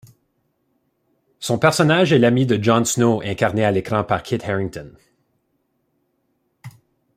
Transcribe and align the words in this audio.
Son 1.37 1.59
personnage 1.59 2.11
est 2.11 2.17
l'ami 2.17 2.47
de 2.47 2.57
Jon 2.59 2.83
Snow 2.83 3.21
incarné 3.23 3.63
à 3.63 3.69
l'écran 3.71 4.03
par 4.03 4.23
Kit 4.23 4.39
Harington. 4.43 4.91